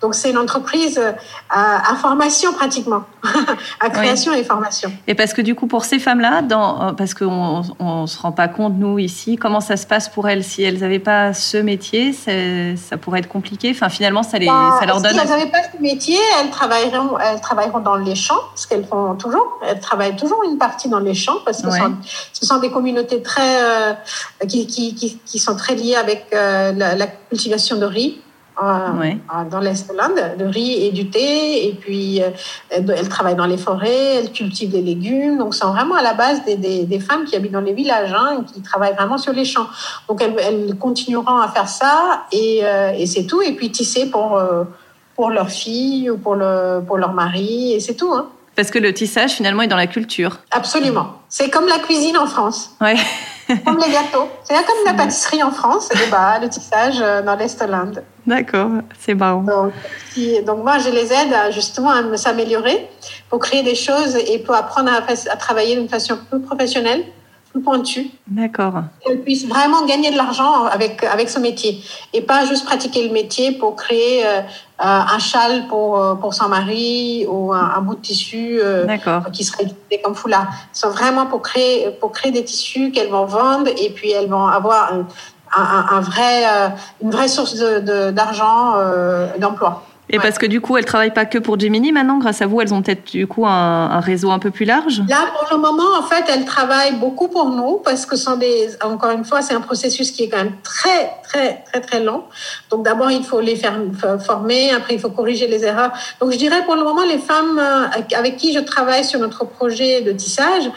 [0.00, 1.12] Donc c'est une entreprise euh,
[1.50, 3.02] à, à formation pratiquement,
[3.80, 4.92] à création et formation.
[5.08, 8.46] Et parce que du coup pour ces femmes-là, euh, parce qu'on on se rend pas
[8.46, 10.44] compte nous ici, comment ça se passe pour elles?
[10.44, 13.70] Si elles n'avaient pas ce métier, ça pourrait être compliqué?
[13.70, 15.12] Enfin finalement ça les, bah, ça leur donne.
[15.12, 18.86] Si elles n'avaient pas ce métier, elles travailleront, elles travailleront dans les champs, ce qu'elles
[18.86, 19.58] font toujours.
[19.66, 21.68] Elles travaillent toujours une partie dans les champs parce que
[22.32, 23.94] ce, sont, des communautés très euh,
[24.46, 28.20] qui, qui, qui, qui, sont très liées avec euh, la, la cultivation de riz
[29.00, 29.18] ouais.
[29.50, 31.68] dans l'Est de l'Inde, de riz et du thé.
[31.68, 32.30] Et puis, euh,
[32.70, 35.38] elle travaille dans les forêts, elle cultive des légumes.
[35.38, 38.12] Donc, c'est vraiment à la base des, des, des, femmes qui habitent dans les villages,
[38.12, 39.66] hein, qui travaillent vraiment sur les champs.
[40.08, 43.42] Donc, elles, elles continueront à faire ça et, euh, et c'est tout.
[43.42, 44.64] Et puis, tisser pour, euh,
[45.14, 48.12] pour leur fille ou pour, le, pour leur mari, et c'est tout.
[48.12, 48.28] Hein.
[48.56, 50.38] Parce que le tissage, finalement, est dans la culture.
[50.50, 51.14] Absolument.
[51.28, 52.72] C'est comme la cuisine en France.
[52.80, 52.96] Ouais.
[53.64, 54.28] comme les gâteaux.
[54.42, 58.02] C'est comme la pâtisserie en France, et bah, le tissage dans l'Est de l'Inde.
[58.28, 59.42] D'accord, c'est marrant.
[59.42, 59.72] Donc,
[60.12, 62.86] si, donc, moi, je les aide à, justement à s'améliorer
[63.30, 65.00] pour créer des choses et pour apprendre à,
[65.32, 67.04] à travailler d'une façon plus professionnelle,
[67.50, 68.10] plus pointue.
[68.26, 68.82] D'accord.
[69.02, 71.80] Qu'elles puissent vraiment gagner de l'argent avec, avec ce métier
[72.12, 74.42] et pas juste pratiquer le métier pour créer euh,
[74.78, 78.86] un châle pour, euh, pour son mari ou un, un bout de tissu euh,
[79.32, 80.48] qui serait utilisé comme foulard.
[80.72, 84.46] C'est vraiment pour créer, pour créer des tissus qu'elles vont vendre et puis elles vont
[84.46, 85.06] avoir un,
[85.56, 86.68] un, un vrai, euh,
[87.02, 89.82] une vraie source d'argent, de, de, euh, d'emploi.
[90.10, 90.22] Et ouais.
[90.22, 92.72] parce que du coup, elles travaillent pas que pour Gemini maintenant, grâce à vous, elles
[92.72, 95.02] ont peut-être du coup un, un, réseau un peu plus large?
[95.08, 98.70] Là, pour le moment, en fait, elles travaillent beaucoup pour nous parce que sont des,
[98.82, 102.24] encore une fois, c'est un processus qui est quand même très, très, très, très long.
[102.70, 103.78] Donc d'abord, il faut les faire
[104.24, 105.92] former, après il faut corriger les erreurs.
[106.20, 109.44] Donc je dirais pour le moment, les femmes euh, avec qui je travaille sur notre
[109.44, 110.70] projet de tissage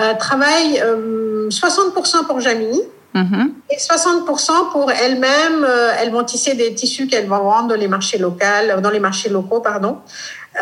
[0.00, 2.80] euh, travaillent euh, 60% pour Jamini.
[3.22, 3.52] Mmh.
[3.70, 7.88] Et 60% pour elles-mêmes, euh, elles vont tisser des tissus qu'elles vont vendre dans les
[7.88, 8.44] marchés locaux,
[8.82, 9.98] dans les marchés locaux, pardon.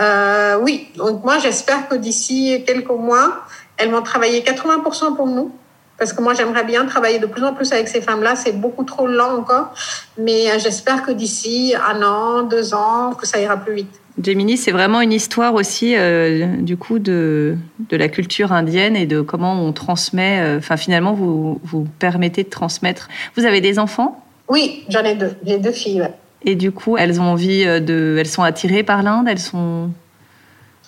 [0.01, 3.45] Euh, oui, donc moi j'espère que d'ici quelques mois,
[3.77, 5.53] elles vont travailler 80% pour nous.
[5.99, 8.37] Parce que moi, j'aimerais bien travailler de plus en plus avec ces femmes-là.
[8.37, 9.73] C'est beaucoup trop lent encore.
[10.19, 14.01] Mais euh, j'espère que d'ici un an, deux ans, que ça ira plus vite.
[14.23, 17.57] Gemini, c'est vraiment une histoire aussi, euh, du coup, de,
[17.91, 20.57] de la culture indienne et de comment on transmet.
[20.57, 23.09] Enfin, finalement, vous vous permettez de transmettre.
[23.37, 24.23] Vous avez des enfants?
[24.49, 25.33] Oui, j'en ai deux.
[25.45, 26.09] J'ai deux filles.
[26.45, 28.17] Et du coup, elles ont envie de.
[28.19, 29.27] Elles sont attirées par l'Inde?
[29.29, 29.91] Elles sont.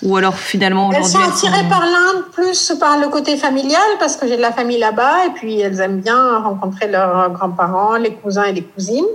[0.02, 1.12] Ou alors finalement aujourd'hui.
[1.16, 4.52] Elles sont attirées par l'Inde plus par le côté familial parce que j'ai de la
[4.52, 9.08] famille là-bas et puis elles aiment bien rencontrer leurs grands-parents, les cousins et les cousines.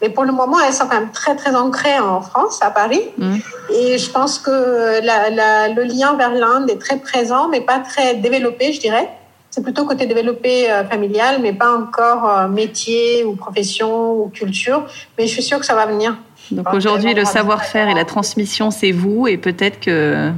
[0.00, 3.02] Mais pour le moment, elles sont quand même très très ancrées en France, à Paris.
[3.18, 3.36] Mmh.
[3.74, 7.80] Et je pense que la, la, le lien vers l'Inde est très présent, mais pas
[7.80, 9.08] très développé, je dirais.
[9.50, 14.84] C'est plutôt côté développé euh, familial, mais pas encore euh, métier ou profession ou culture.
[15.18, 16.16] Mais je suis sûre que ça va venir.
[16.52, 20.32] Donc aujourd'hui, le savoir-faire et la transmission, c'est vous, et peut-être que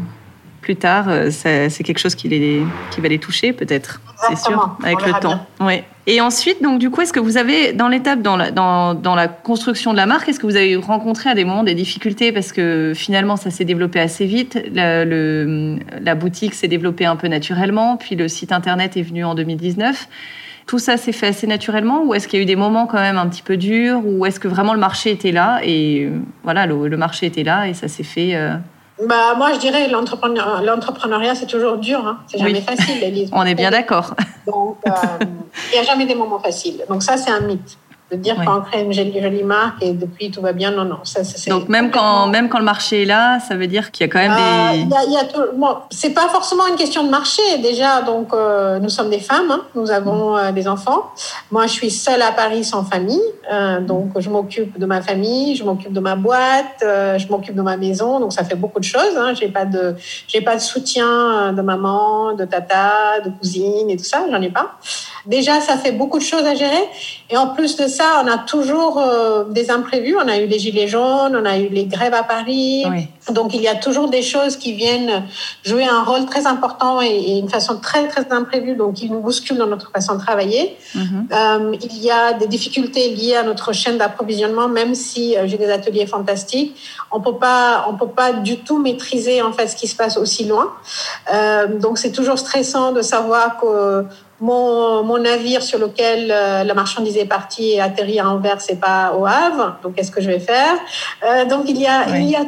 [0.63, 4.01] plus tard, euh, c'est quelque chose qui, les, qui va les toucher, peut-être.
[4.29, 5.45] C'est sûr, avec le temps.
[5.61, 5.85] Ouais.
[6.07, 9.15] Et ensuite, donc du coup, est-ce que vous avez, dans l'étape, dans la, dans, dans
[9.15, 12.33] la construction de la marque, est-ce que vous avez rencontré à des moments des difficultés?
[12.33, 14.59] Parce que finalement, ça s'est développé assez vite.
[14.73, 19.25] La, le, la boutique s'est développée un peu naturellement, puis le site internet est venu
[19.25, 20.09] en 2019.
[20.73, 22.97] Tout ça s'est fait assez naturellement ou est-ce qu'il y a eu des moments quand
[22.97, 26.09] même un petit peu durs ou est-ce que vraiment le marché était là et
[26.45, 28.55] voilà, le, le marché était là et ça s'est fait euh,
[29.07, 32.07] bah, moi, je dirais l'entrepreneuriat, c'est toujours dur.
[32.07, 32.21] Hein.
[32.27, 33.29] C'est jamais facile, Elise.
[33.35, 34.15] On est bien d'accord.
[34.47, 36.83] Donc, euh, il n'y a jamais des moments faciles.
[36.89, 37.77] Donc, ça, c'est un mythe
[38.13, 40.71] de dire qu'on crée une jolie, marque et depuis tout va bien.
[40.71, 40.99] Non, non.
[41.05, 44.11] Ça, Donc même quand, même quand le marché est là, ça veut dire qu'il y
[44.11, 44.79] a quand même ah, des...
[45.07, 48.03] Il y a, bon, c'est pas forcément une question de marché déjà.
[48.03, 49.63] Donc euh, nous sommes des femmes, hein.
[49.75, 51.11] nous avons euh, des enfants.
[51.51, 53.21] Moi, je suis seule à Paris sans famille.
[53.51, 57.63] Euh, donc je m'occupe de ma famille, je m'occupe de ma boîte, je m'occupe de
[57.63, 58.21] ma maison.
[58.21, 59.17] Donc ça fait beaucoup de choses.
[59.17, 59.33] Hein.
[59.35, 59.97] J'ai pas de,
[60.29, 64.25] j'ai pas de soutien de maman, de tata, de cousine et tout ça.
[64.31, 64.77] J'en ai pas.
[65.27, 66.85] Déjà, ça fait beaucoup de choses à gérer.
[67.31, 70.17] Et en plus de ça, on a toujours euh, des imprévus.
[70.17, 72.85] On a eu les gilets jaunes, on a eu les grèves à Paris.
[73.31, 75.25] Donc, il y a toujours des choses qui viennent
[75.65, 79.59] jouer un rôle très important et, une façon très, très imprévue, donc qui nous bousculent
[79.59, 80.77] dans notre façon de travailler.
[80.95, 81.29] Mhm.
[81.33, 85.57] Euh, il y a des difficultés liées à notre chaîne d'approvisionnement, même si euh, j'ai
[85.57, 86.77] des ateliers fantastiques.
[87.13, 90.17] On peut pas, on peut pas du tout maîtriser, en fait, ce qui se passe
[90.17, 90.73] aussi loin.
[91.81, 94.05] donc, c'est toujours stressant de savoir que
[94.43, 98.81] mon, mon, navire sur lequel euh, la marchandise est partie et atterri à Anvers c'est
[98.81, 99.79] pas au Havre.
[99.83, 100.75] Donc, qu'est-ce que je vais faire?
[101.25, 102.45] Euh, Donc, il y a, il y a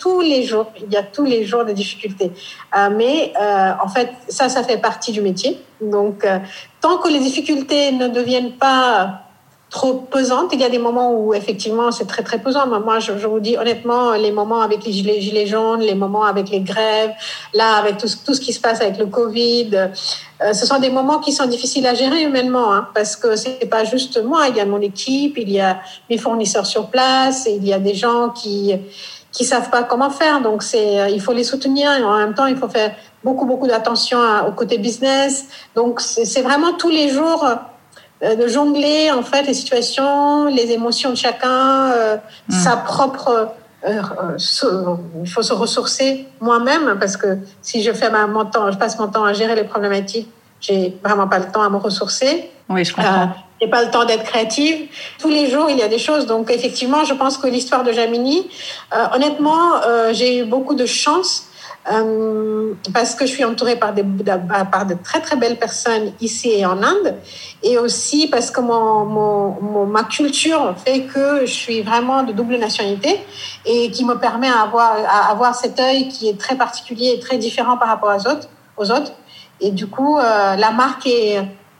[0.00, 2.32] tous les jours, il y a tous les jours des difficultés.
[2.76, 5.60] Euh, mais euh, en fait, ça, ça fait partie du métier.
[5.80, 6.38] Donc, euh,
[6.80, 9.27] tant que les difficultés ne deviennent pas
[9.70, 10.50] trop pesante.
[10.52, 12.66] Il y a des moments où effectivement c'est très très pesant.
[12.80, 16.60] Moi, je, vous dis honnêtement, les moments avec les gilets, jaunes, les moments avec les
[16.60, 17.12] grèves,
[17.52, 21.18] là avec tout, ce qui se passe avec le Covid, euh, ce sont des moments
[21.18, 24.48] qui sont difficiles à gérer humainement, hein, parce que c'est pas juste moi.
[24.48, 27.78] Il y a mon équipe, il y a mes fournisseurs sur place, il y a
[27.78, 28.74] des gens qui
[29.30, 30.40] qui savent pas comment faire.
[30.40, 33.44] Donc c'est, euh, il faut les soutenir et en même temps il faut faire beaucoup
[33.44, 35.46] beaucoup d'attention au côté business.
[35.74, 37.44] Donc c'est vraiment tous les jours
[38.22, 42.16] de jongler en fait les situations, les émotions de chacun, euh,
[42.48, 42.52] mm.
[42.52, 43.52] sa propre.
[43.86, 44.02] Euh,
[45.22, 49.06] il faut se ressourcer moi-même parce que si je fais mon temps, je passe mon
[49.06, 50.28] temps à gérer les problématiques,
[50.60, 52.50] j'ai vraiment pas le temps à me ressourcer.
[52.68, 53.30] Oui, je comprends.
[53.60, 54.88] j'ai pas le temps d'être créative.
[55.20, 56.26] Tous les jours, il y a des choses.
[56.26, 58.50] Donc, effectivement, je pense que l'histoire de Jamini,
[59.14, 61.47] honnêtement, j'ai eu beaucoup de chance
[61.90, 66.66] euh, parce que je suis entourée par, des, de très très belles personnes ici et
[66.66, 67.14] en Inde,
[67.62, 73.20] et aussi parce que mon, ma culture fait que je suis vraiment de double nationalité
[73.64, 74.62] et qui me permet à
[75.30, 78.48] avoir, cet œil qui est très particulier et très différent par rapport aux autres.
[78.76, 79.12] Aux autres.
[79.60, 81.08] Et du coup, euh, la marque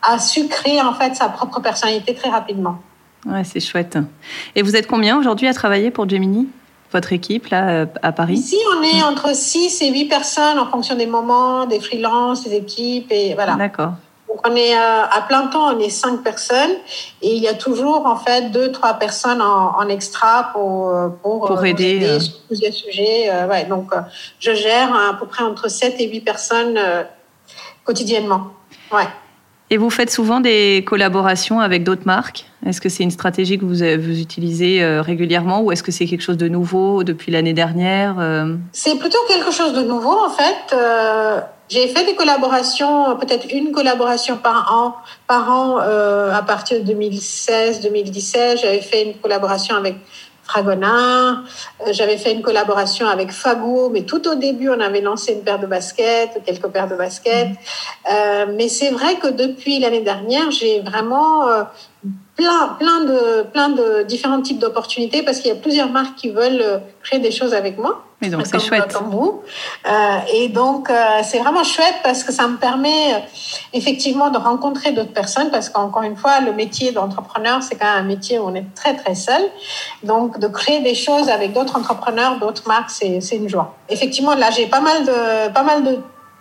[0.03, 2.79] a su créer en fait sa propre personnalité très rapidement.
[3.27, 3.99] Ouais, c'est chouette.
[4.55, 6.49] Et vous êtes combien aujourd'hui à travailler pour Gemini?
[6.93, 10.67] Votre équipe là euh, à Paris Ici, on est entre 6 et 8 personnes en
[10.67, 13.55] fonction des moments, des freelances, des équipes et voilà.
[13.55, 13.93] D'accord.
[14.29, 16.77] Donc on est euh, à plein temps, on est 5 personnes
[17.23, 21.09] et il y a toujours en fait 2 3 personnes en, en extra pour euh,
[21.23, 23.93] pour, pour aider, aider sur plusieurs sujets ouais, donc
[24.39, 26.79] je gère à peu près entre 7 et 8 personnes
[27.85, 28.49] quotidiennement.
[28.93, 29.09] Ouais.
[29.71, 32.47] Et vous faites souvent des collaborations avec d'autres marques?
[32.67, 36.07] Est-ce que c'est une stratégie que vous, vous utilisez euh, régulièrement ou est-ce que c'est
[36.07, 38.55] quelque chose de nouveau depuis l'année dernière euh?
[38.73, 40.75] C'est plutôt quelque chose de nouveau en fait.
[40.75, 44.95] Euh, j'ai fait des collaborations, peut-être une collaboration par an,
[45.27, 48.63] par an à partir de 2016-2017.
[48.63, 49.97] J'avais fait une collaboration avec
[50.49, 51.45] Fragonard.
[51.91, 55.59] J'avais fait une collaboration avec Fago, mais tout au début, on avait lancé une paire
[55.59, 57.51] de baskets, quelques paires de baskets.
[58.57, 61.47] mais c'est vrai que depuis l'année dernière, j'ai vraiment
[62.39, 66.31] plein, plein de, plein de différents types d'opportunités parce qu'il y a plusieurs marques qui
[66.31, 68.05] veulent euh, créer des choses avec moi.
[68.23, 68.93] Mais donc c'est chouette.
[68.93, 69.43] Comme vous.
[69.87, 73.25] Euh, et donc euh, c'est vraiment chouette parce que ça me permet
[73.73, 78.05] effectivement de rencontrer d'autres personnes parce qu'encore une fois le métier d'entrepreneur c'est quand même
[78.05, 79.43] un métier où on est très très seul.
[80.05, 83.75] Donc de créer des choses avec d'autres entrepreneurs, d'autres marques, c'est c'est une joie.
[83.89, 85.99] Effectivement là j'ai pas mal de pas mal de,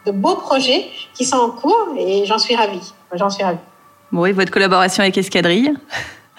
[0.07, 2.93] de beaux projets qui sont en cours et j'en suis ravie.
[3.13, 3.59] J'en suis ravie.
[4.11, 5.73] Bon, oui, votre collaboration avec Escadrille.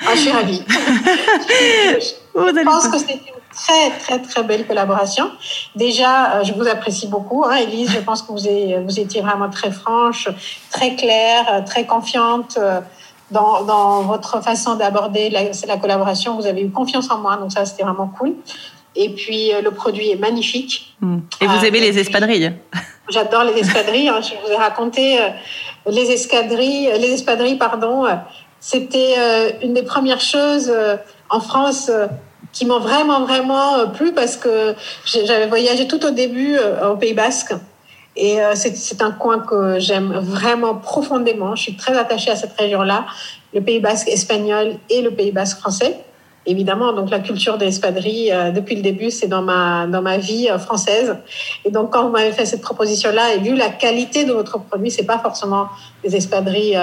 [0.06, 0.62] Ah, je suis ravie.
[0.68, 5.30] je, pense que c'était une très, très, très belle collaboration.
[5.74, 7.90] Déjà, euh, je vous apprécie beaucoup, hein, Elise.
[7.90, 10.28] Je pense que vous, avez, vous étiez vraiment très franche,
[10.70, 12.80] très claire, euh, très confiante euh,
[13.30, 16.36] dans, dans votre façon d'aborder la, la collaboration.
[16.36, 18.34] Vous avez eu confiance en moi, donc ça, c'était vraiment cool.
[18.96, 20.96] Et puis, le produit est magnifique.
[21.00, 21.18] Hmm.
[21.40, 22.54] Et vous aimez les espadrilles
[23.08, 24.08] J'adore les espadrilles.
[24.08, 24.20] Hein.
[24.20, 25.18] Je vous ai raconté
[25.86, 28.06] les escadrilles, les espadrilles, pardon.
[28.60, 30.96] C'était euh, une des premières choses euh,
[31.30, 32.06] en France euh,
[32.52, 37.52] qui m'ont vraiment, vraiment plu parce que j'avais voyagé tout au début au Pays Basque.
[38.16, 41.54] Et c'est un coin que j'aime vraiment profondément.
[41.54, 43.04] Je suis très attachée à cette région-là,
[43.52, 45.98] le Pays Basque espagnol et le Pays Basque français.
[46.46, 50.48] Évidemment, donc la culture des espadrilles, depuis le début, c'est dans ma, dans ma vie
[50.58, 51.16] française.
[51.66, 54.90] Et donc, quand vous m'avez fait cette proposition-là et vu la qualité de votre produit,
[54.90, 55.66] c'est pas forcément
[56.02, 56.78] des espadrilles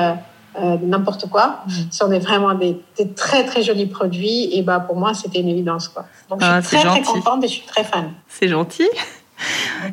[0.57, 1.63] euh, n'importe quoi.
[1.67, 1.71] Mm.
[1.91, 2.77] Ce sont des, vraiment des,
[3.15, 6.05] très très jolis produits et bah pour moi c'était une évidence quoi.
[6.29, 8.13] Donc je suis ah, très très contente et je suis très fan.
[8.27, 8.87] C'est gentil.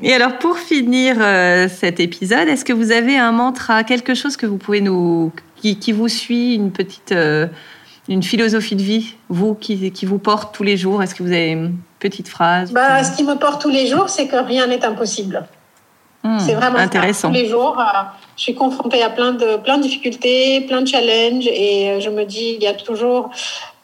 [0.03, 4.37] Et alors pour finir euh, cet épisode, est-ce que vous avez un mantra, quelque chose
[4.37, 7.49] que vous pouvez nous qui, qui vous suit, une petite euh,
[8.09, 11.03] une philosophie de vie, vous qui, qui vous porte tous les jours?
[11.03, 12.73] Est-ce que vous avez une petite phrase?
[12.73, 15.45] Bah, Ce qui me porte tous les jours, c'est que rien n'est impossible.
[16.25, 17.29] Hmm, c'est vraiment intéressant.
[17.29, 18.03] Tous les jours, euh,
[18.37, 22.11] je suis confrontée à plein de plein de difficultés, plein de challenges, et euh, je
[22.11, 23.31] me dis il y a toujours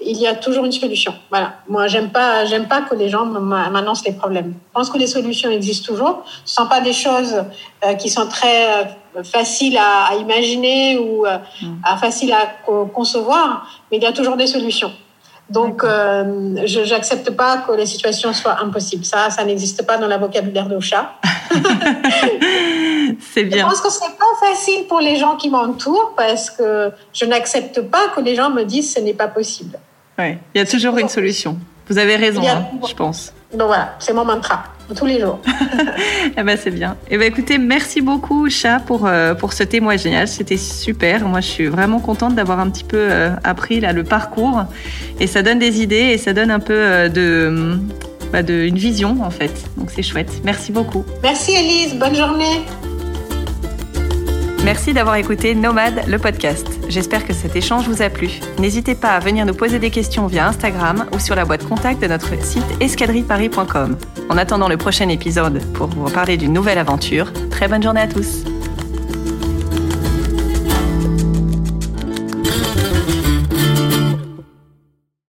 [0.01, 1.13] il y a toujours une solution.
[1.31, 1.55] Voilà.
[1.69, 4.55] Moi, j'aime pas j'aime pas que les gens m'annoncent les problèmes.
[4.55, 6.23] Je pense que les solutions existent toujours.
[6.45, 7.43] Ce sont pas des choses
[7.85, 8.87] euh, qui sont très
[9.25, 11.81] faciles à, imaginer ou hmm.
[11.85, 12.47] à faciles à
[12.95, 14.93] concevoir, mais il y a toujours des solutions.
[15.51, 19.05] Donc, euh, je n'accepte pas que les situations soient impossibles.
[19.05, 21.15] Ça, ça n'existe pas dans la vocabulaire de chat.
[23.33, 23.65] c'est bien.
[23.65, 27.81] Je pense que c'est pas facile pour les gens qui m'entourent parce que je n'accepte
[27.81, 29.79] pas que les gens me disent ce n'est pas possible.
[30.19, 31.57] Oui, il y a toujours une solution.
[31.89, 33.33] Vous avez raison, hein, je pense.
[33.53, 35.41] Donc voilà, c'est mon mantra tous les jours.
[36.37, 36.97] eh ben c'est bien.
[37.11, 41.27] Eh ben écoutez, merci beaucoup Chat pour euh, pour ce témoignage, c'était super.
[41.27, 44.65] Moi, je suis vraiment contente d'avoir un petit peu euh, appris là le parcours
[45.21, 47.79] et ça donne des idées et ça donne un peu euh, de
[48.33, 49.53] bah, de une vision en fait.
[49.77, 50.41] Donc c'est chouette.
[50.45, 51.05] Merci beaucoup.
[51.23, 52.63] Merci Elise, bonne journée.
[54.69, 56.69] Merci d'avoir écouté Nomade, le podcast.
[56.91, 58.39] J'espère que cet échange vous a plu.
[58.59, 62.03] N'hésitez pas à venir nous poser des questions via Instagram ou sur la boîte contact
[62.03, 63.97] de notre site escadrilleparis.com.
[64.29, 68.09] En attendant le prochain épisode pour vous parler d'une nouvelle aventure, très bonne journée à
[68.09, 68.45] tous.